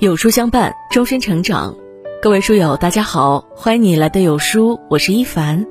[0.00, 1.74] 有书相伴，终身成长。
[2.22, 5.66] 各位书友，大家好，欢迎你来到有书，我是一凡。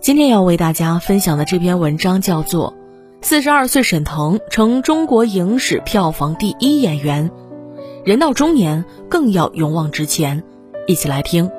[0.00, 2.72] 今天要为大家分享的这篇文章叫做
[3.26, 7.30] 《四十二岁沈腾成中国影史票房第一演员》，
[8.04, 10.44] 人到中年更要勇往直前。
[10.86, 11.50] 一起来听。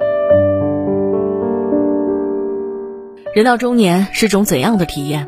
[3.35, 5.27] 人到中年是种怎样的体验？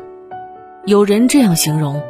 [0.86, 2.00] 有人这样形容：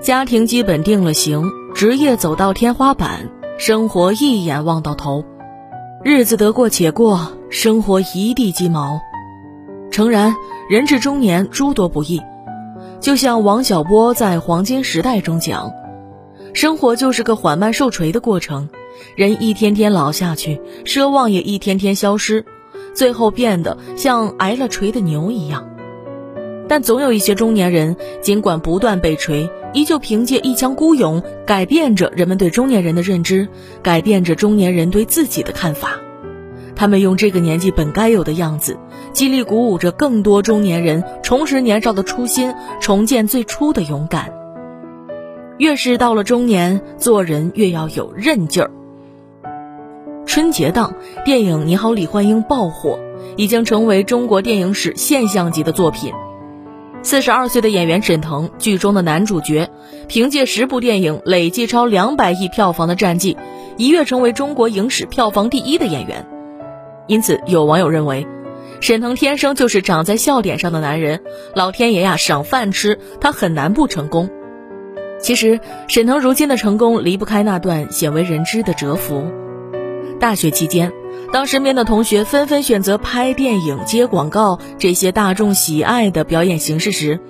[0.00, 3.28] 家庭基本定了型，职业走到天花板。
[3.58, 5.24] 生活一眼望到头，
[6.04, 9.00] 日子得过且过，生活一地鸡毛。
[9.90, 10.36] 诚然，
[10.70, 12.22] 人至中年诸多不易，
[13.00, 15.72] 就像王小波在《黄金时代》中讲，
[16.54, 18.68] 生活就是个缓慢受锤的过程，
[19.16, 22.44] 人一天天老下去，奢望也一天天消失，
[22.94, 25.68] 最后变得像挨了锤的牛一样。
[26.68, 29.50] 但总有一些中年人，尽管不断被锤。
[29.72, 33.48] 依旧凭借一腔孤勇，改变着人们对中年人的认知，
[33.82, 35.92] 改变着中年人对自己的看法。
[36.74, 38.78] 他们用这个年纪本该有的样子，
[39.12, 44.32] 激励鼓舞着更多中年人重拾年少的初心，重建最初的勇敢。
[45.58, 48.70] 越是到了中年，做人越要有韧劲儿。
[50.24, 53.00] 春节档电影《你好，李焕英》爆火，
[53.36, 56.12] 已经成为中国电影史现象级的作品。
[57.02, 59.70] 四十二岁的演员沈腾，剧中的男主角，
[60.08, 63.36] 凭借十部电影累计超两百亿票房的战绩，
[63.76, 66.26] 一跃成为中国影史票房第一的演员。
[67.06, 68.26] 因此，有网友认为，
[68.80, 71.22] 沈腾天生就是长在笑点上的男人，
[71.54, 74.28] 老天爷呀赏饭吃，他很难不成功。
[75.20, 79.24] 其实，沈腾如今的成功离不开那段鲜为人知的蛰伏。
[80.20, 80.92] 大学期间。
[81.32, 87.20] 当身边的同学纷纷选择拍电影、接广告这些大众喜爱的表演形式时，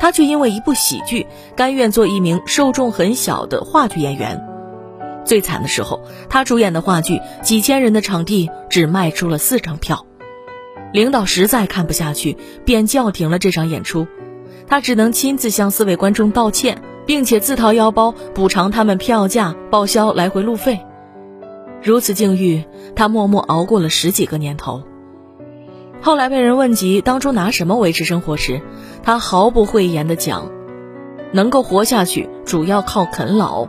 [0.00, 4.42] 他却因为一部喜剧，甘愿做一名受众很小的话剧演员。
[5.24, 10.06] 最惨的时候，他主演的话剧几千人的场地只卖出了四张票，
[10.92, 14.06] 领导实在看不下去，便叫停了这场演出。
[14.66, 20.80] 他只能亲自向四位观众道歉，并且自掏腰包补偿他们票价、报销来回路费。
[21.82, 24.84] 如此境遇，他默默熬过了十几个年头。
[26.00, 28.60] 后来被人问及当初拿什么维持生活时，
[29.02, 30.48] 他毫不讳言地讲
[31.32, 33.66] ：“能够活下去，主要靠啃老。”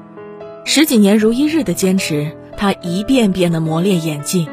[0.64, 4.48] 十几年如一日的坚持，他一遍遍地磨练演技，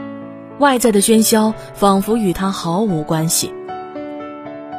[0.59, 3.53] 外在的喧嚣仿佛与他毫无关系。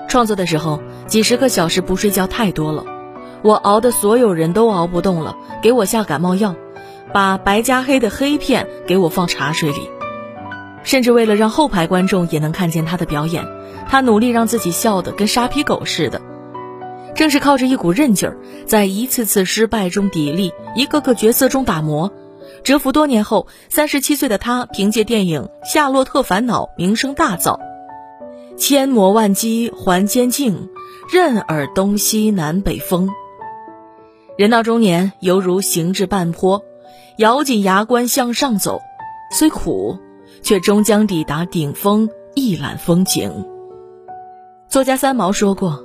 [0.07, 2.83] 创作的时候，几十个小时不睡觉太多了，
[3.43, 6.55] 我熬的所有人都熬不动了，给我下感冒药。
[7.13, 9.89] 把白加黑的黑片给我放茶水里，
[10.83, 13.45] 甚至为了让后排观众也能看见他的表演，
[13.89, 16.21] 他努力让自己笑得跟沙皮狗似的。
[17.13, 22.11] 正是靠着一股韧劲儿，在一次次失败中砥砺，一个个角色中打磨，
[22.63, 27.59] 蛰伏多年后，三十七岁的他凭借电影《夏洛特烦恼》名声大噪。
[28.57, 30.69] 千磨万击还坚劲，
[31.11, 33.09] 任尔东西南北风。
[34.37, 36.63] 人到中年，犹如行至半坡。
[37.17, 38.81] 咬紧牙关向上走，
[39.31, 39.97] 虽苦，
[40.41, 43.45] 却终将抵达顶峰，一览风景。
[44.69, 45.83] 作家三毛说过：“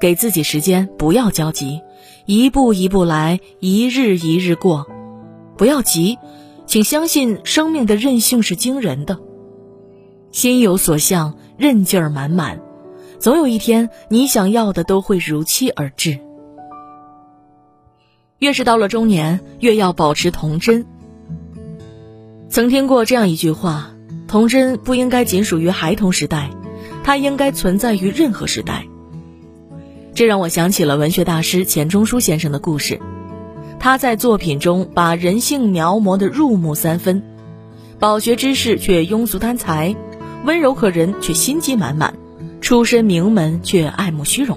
[0.00, 1.80] 给自己时间，不要焦急，
[2.26, 4.86] 一步一步来，一日一日过，
[5.56, 6.18] 不要急，
[6.66, 9.18] 请相信生命的韧性是惊人的。
[10.30, 12.60] 心有所向，韧劲儿满满，
[13.18, 16.20] 总有一天，你想要的都会如期而至。”
[18.40, 20.86] 越是到了中年，越要保持童真。
[22.48, 23.90] 曾听过这样一句话：
[24.26, 26.50] 童真不应该仅属于孩童时代，
[27.04, 28.86] 它应该存在于任何时代。
[30.14, 32.98] 这让我想起了文学大师钱钟书先生的故事。
[33.78, 37.22] 他在作品中把人性描摹得入木三分，
[37.98, 39.94] 饱学之士却庸俗贪财，
[40.46, 42.14] 温柔可人却心机满满，
[42.62, 44.56] 出身名门却爱慕虚荣。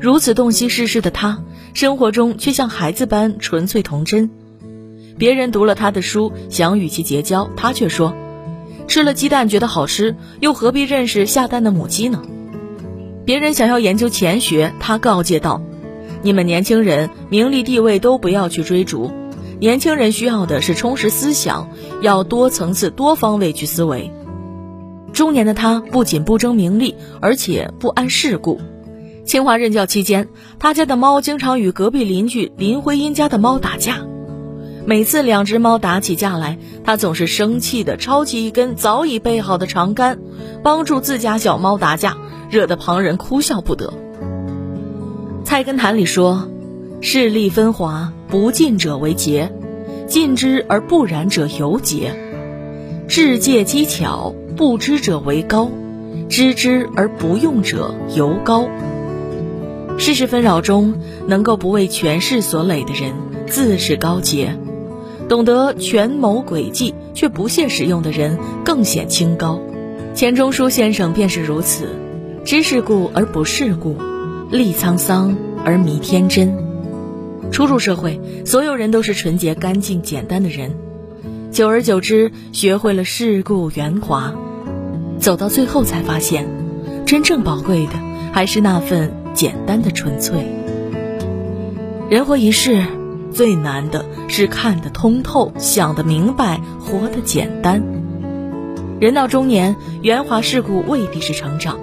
[0.00, 1.42] 如此洞悉世事的他。
[1.76, 4.30] 生活中却像孩子般纯粹童真，
[5.18, 8.14] 别人读了他的书想与其结交，他却说
[8.88, 12.22] ：“吃了鸡蛋觉得好吃，又何必认识下蛋的母鸡呢？”
[13.26, 15.60] 别人想要研究钱学，他告诫道
[16.24, 19.12] ：“你们年轻人名利地位都不要去追逐，
[19.60, 21.68] 年轻人需要的是充实思想，
[22.00, 24.10] 要多层次多方位去思维。”
[25.12, 28.62] 中年的他不仅不争名利，而且不谙世故。
[29.26, 30.28] 清华任教期间，
[30.60, 34.06] 他家的猫经常与隔壁邻居林徽因家的猫打架。
[34.86, 40.20] 每次两只猫打起架来，他总是生气地抄起一根早已备好的长杆，
[40.62, 42.16] 帮助自家小猫打架，
[42.50, 43.92] 惹得旁人哭笑不得。
[45.44, 46.48] 《菜根谭》里说
[47.02, 49.52] ：“势力分华，不进者为杰。
[50.06, 52.12] 尽之而不染者犹洁；
[53.08, 55.68] 智戒机巧，不知者为高；
[56.28, 58.68] 知之而不用者犹高。
[59.98, 60.94] 世事纷扰中，
[61.26, 63.12] 能够不为权势所累的人，
[63.46, 64.48] 自是高洁；
[65.28, 69.60] 懂得权谋诡计却不屑使用的人，更显清高。
[70.14, 71.88] 钱钟书先生便是如此，
[72.44, 73.96] 知世故而不世故，
[74.50, 75.34] 立沧桑
[75.64, 76.54] 而弥天真。
[77.50, 80.76] 初入社会，所有人都是纯洁、干净、简单的人，
[81.50, 84.34] 久而久之，学会了世故圆滑，
[85.18, 86.46] 走到最后才发现，
[87.06, 87.92] 真正宝贵的
[88.32, 90.46] 还是那份简单的纯粹。
[92.08, 92.82] 人活一世，
[93.30, 97.82] 最难的是看得通透、想得明白、活得简单。
[98.98, 101.78] 人到中年，圆滑世故未必是成长，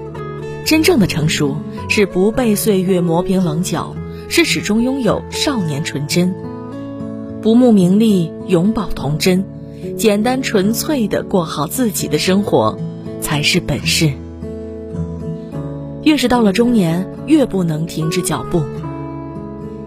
[0.65, 1.55] 真正的成熟
[1.89, 3.95] 是不被岁月磨平棱角，
[4.29, 6.33] 是始终拥有少年纯真，
[7.43, 9.45] 不慕名利，永葆童真，
[9.95, 12.79] 简单纯粹的过好自己的生活，
[13.21, 14.11] 才是本事。
[16.01, 18.63] 越是到了中年，越不能停止脚步。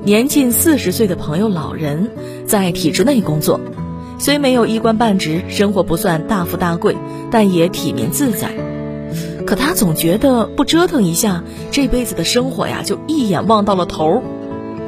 [0.02, 2.10] 年近四十岁的朋友老人，
[2.46, 3.60] 在体制内工作。
[4.18, 6.96] 虽没有一官半职，生活不算大富大贵，
[7.30, 8.50] 但也体面自在。
[9.46, 14.22] 可他总觉得不折腾一下，这辈子的生活呀，就一眼望到了头。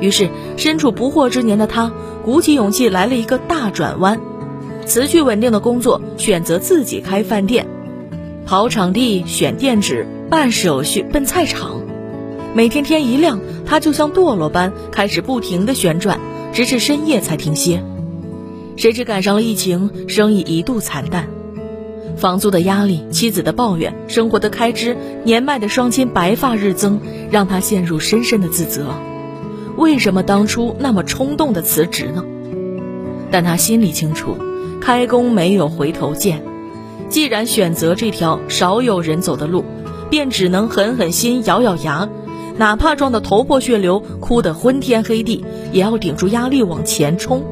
[0.01, 1.93] 于是，身处不惑之年的他，
[2.25, 4.21] 鼓起勇气来了一个大转弯，
[4.87, 7.67] 辞去稳定的工作，选择自己开饭店，
[8.47, 11.78] 跑场地、选店址、办手续、奔菜场。
[12.55, 16.19] 每天天一亮，他就像堕落般开始不停地旋转，
[16.53, 17.83] 直至深夜才停歇。
[18.77, 21.29] 谁知赶上了疫情，生意一度惨淡，
[22.17, 27.01] 房租的压力、妻子的抱怨、生活的开支、年迈的双亲白发日增，
[27.31, 28.87] 让他陷入深深的自责。
[29.77, 32.25] 为什么当初那么冲动的辞职呢？
[33.31, 34.37] 但他心里清楚，
[34.81, 36.43] 开工没有回头箭。
[37.09, 39.65] 既然选择这条少有人走的路，
[40.11, 42.09] 便只能狠狠心、咬咬牙，
[42.59, 47.45] 哪怕撞得头破血流、哭得昏天黑地，也要顶住压力往前冲。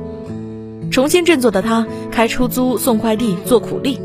[0.90, 4.00] 重新振作的他，开出租、送快递、做苦力，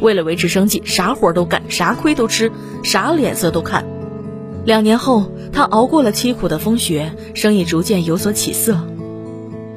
[0.00, 2.50] 为了维持生计，啥活都干，啥亏都吃，
[2.82, 3.84] 啥脸色都看。
[4.64, 8.78] 两年后，他熬过了凄苦的风雪，生意逐渐有所起色。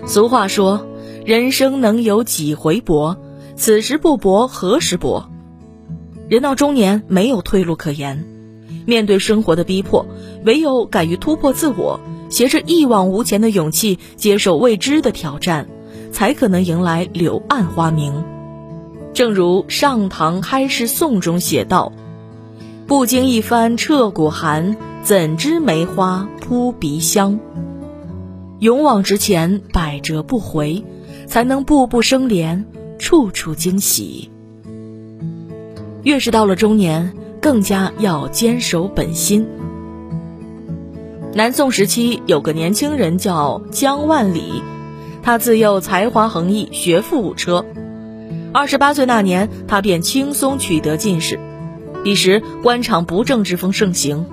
[0.05, 0.87] 俗话说
[1.25, 3.17] ：“人生能有几回搏？
[3.55, 5.29] 此时不搏，何时搏？”
[6.29, 8.25] 人到中年，没有退路可言，
[8.85, 10.05] 面对生活的逼迫，
[10.45, 11.99] 唯有敢于突破自我，
[12.29, 15.67] 携着一往无前的勇气，接受未知的挑战。
[16.13, 18.23] 才可能迎来柳暗花明。
[19.13, 21.91] 正如《上唐开市颂》中写道
[22.85, 27.39] ：“不经一番彻骨寒，怎知梅花扑鼻香？”
[28.61, 30.85] 勇往直前，百折不回，
[31.25, 32.65] 才能步步生莲，
[32.99, 34.29] 处处惊喜。
[36.03, 37.13] 越是到了中年，
[37.43, 39.45] 更加要坚守本心。
[41.33, 44.63] 南宋时期有个年轻人叫江万里。
[45.21, 47.65] 他自幼才华横溢，学富五车。
[48.53, 51.37] 二十八岁那年，他便轻松取得进士。
[52.01, 54.25] 彼时官场不正之风盛行，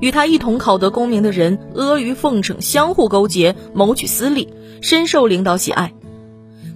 [0.00, 5.92] 与他一同考得功名的人阿谀奉承，相互勾结，谋取私利，深受领导喜爱。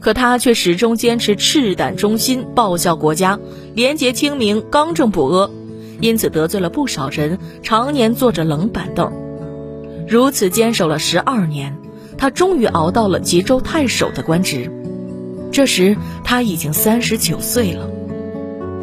[0.01, 3.39] 可他却始终坚持赤胆忠心，报效国家，
[3.75, 5.51] 廉洁清明，刚正不阿，
[6.01, 9.13] 因此得罪了不少人，常年坐着冷板凳。
[10.09, 11.77] 如此坚守了十二年。
[12.19, 14.73] 他终于熬到了吉州太守的官职，
[15.53, 17.91] 这时他已经三十九岁了。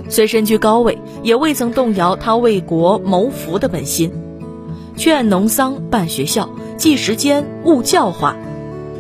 [0.08, 4.12] 虽身居高位，也未曾动摇他为国谋福的本心。
[4.96, 8.36] 劝农桑，办学校，记时间，务教化。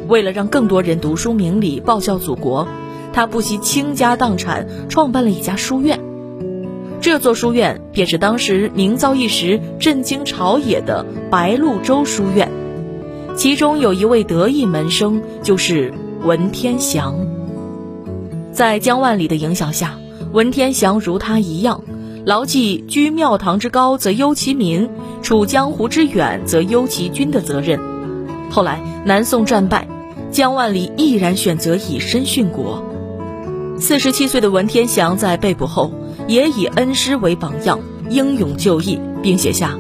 [0.08, 2.68] 为了让更多人读书明理，报效祖国，
[3.14, 6.00] 他不惜倾家荡产，创办了一家书院。
[7.04, 12.50] 这座书院便是当时名噪一时、震惊朝野的白鹿洲书院。
[13.36, 17.14] 其中有一位得意门生，就是文天祥。
[18.54, 20.00] 在江万里的影响下，
[20.32, 21.84] 文天祥如他一样，
[22.24, 24.90] 牢记“居庙堂之高则忧其民，
[25.22, 27.82] 处江湖之远则忧其君”的责任。
[28.50, 29.90] 后来南宋战败，
[30.32, 32.82] 江万里毅然选择以身殉国。
[33.78, 35.92] 四十七岁的文天祥在被捕后，
[36.28, 39.78] 也以恩师为榜样，英勇就义，并写下：“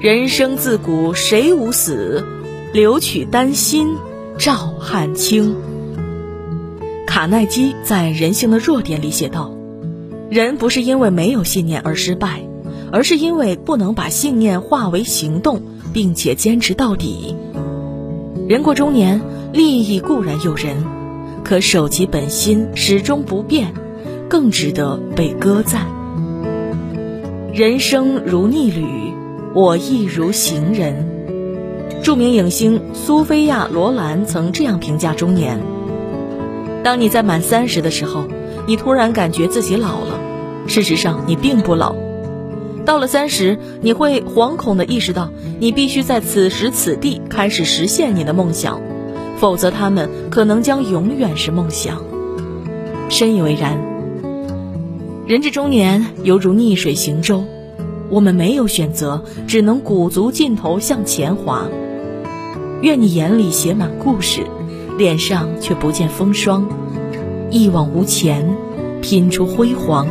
[0.00, 2.24] 人生自古谁无死。”
[2.70, 3.96] 留取丹心
[4.36, 5.56] 照汗青。
[7.06, 9.56] 卡耐基在《人性的弱点》里写道
[10.28, 12.42] ：“人不是因为没有信念而失败，
[12.92, 15.62] 而是因为不能把信念化为行动，
[15.94, 17.34] 并且坚持到底。”
[18.46, 19.22] 人过中年，
[19.54, 20.76] 利益固然诱人，
[21.42, 23.72] 可守其本心，始终不变，
[24.28, 25.86] 更值得被歌赞。
[27.52, 28.86] 人生如逆旅，
[29.54, 31.08] 我亦如行人。
[32.02, 35.58] 著名影星苏菲亚·罗兰曾这样评价中年：
[36.84, 38.24] 当你在满三十的时候，
[38.66, 40.20] 你突然感觉自己老了，
[40.66, 41.96] 事实上你并不老。
[42.84, 48.80] 到了三十，你会惶恐地意识到，你必须在此时此地开始实现你的梦想，
[49.38, 52.02] 否则他们可能将永远是梦想。
[53.08, 53.97] 深以为然。
[55.28, 57.44] 人至中年，犹如逆水行舟，
[58.08, 61.68] 我们没有选择，只能鼓足劲头向前滑。
[62.80, 64.46] 愿你眼里写满故事，
[64.96, 66.66] 脸上却不见风霜，
[67.50, 68.56] 一往无前，
[69.02, 70.08] 拼出辉煌。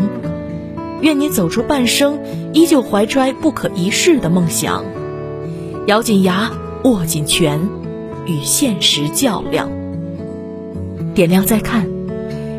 [1.02, 2.20] 愿你走出半生，
[2.54, 4.86] 依旧怀揣不可一世的梦想，
[5.88, 6.52] 咬紧牙，
[6.84, 7.68] 握紧拳，
[8.28, 9.68] 与现实较量。
[11.16, 11.90] 点亮再看，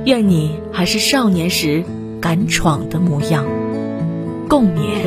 [0.04, 1.84] 愿你还是少年时
[2.20, 3.44] 敢闯的模样。
[4.48, 5.06] 共勉。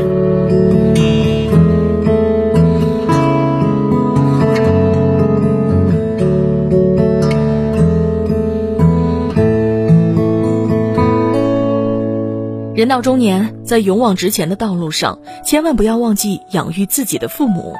[12.73, 17.75] 人到中年，在勇往直前的道路上，千万不要忘记养育自己的父母。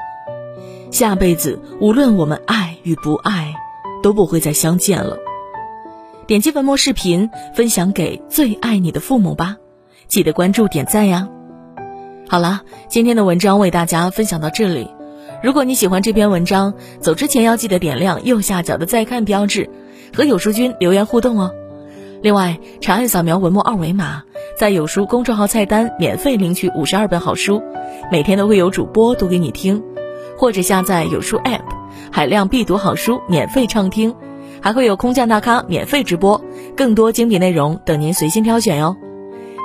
[0.92, 3.54] 下辈子，无论我们爱与不爱，
[4.02, 5.16] 都不会再相见了。
[6.32, 9.58] 点击文末视频，分享给最爱你的父母吧！
[10.08, 11.28] 记得关注、点赞呀！
[12.26, 14.88] 好了，今天的文章为大家分享到这里。
[15.42, 19.68] 如果你喜欢这篇文章，走之前要记得点亮右下角的再看标志，
[20.16, 21.52] 和有书君留言互动哦。
[22.22, 24.22] 另外，长按扫描文末二维码，
[24.56, 27.62] 在有书公众号菜单免费领取五十二本好书，
[28.10, 29.82] 每天都会有主播读给你听，
[30.38, 31.60] 或者下载有书 App，
[32.10, 34.14] 海量必读好书免费畅听，
[34.62, 36.42] 还会有空降大咖免费直播，
[36.76, 38.96] 更多精品内容等您随心挑选哟。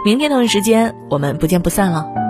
[0.03, 2.26] 明天同一时间，我们不见不散了。